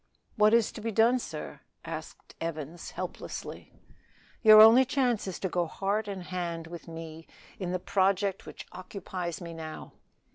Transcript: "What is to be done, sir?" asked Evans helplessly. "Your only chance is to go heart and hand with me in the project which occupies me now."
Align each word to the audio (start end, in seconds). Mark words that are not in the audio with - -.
"What 0.35 0.55
is 0.55 0.71
to 0.71 0.81
be 0.81 0.91
done, 0.91 1.19
sir?" 1.19 1.59
asked 1.85 2.33
Evans 2.41 2.89
helplessly. 2.89 3.71
"Your 4.41 4.59
only 4.59 4.83
chance 4.83 5.27
is 5.27 5.37
to 5.41 5.47
go 5.47 5.67
heart 5.67 6.07
and 6.07 6.23
hand 6.23 6.65
with 6.65 6.87
me 6.87 7.27
in 7.59 7.71
the 7.71 7.77
project 7.77 8.47
which 8.47 8.65
occupies 8.71 9.41
me 9.41 9.53
now." 9.53 9.93